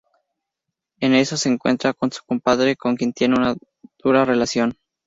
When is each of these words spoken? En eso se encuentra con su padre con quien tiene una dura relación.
En 0.99 1.13
eso 1.13 1.37
se 1.37 1.47
encuentra 1.49 1.93
con 1.93 2.11
su 2.11 2.23
padre 2.39 2.75
con 2.75 2.95
quien 2.95 3.13
tiene 3.13 3.35
una 3.35 3.55
dura 3.99 4.25
relación. 4.25 4.75